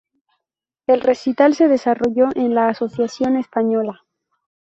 [0.87, 4.01] El recital se desarrolló en la Asociación Española.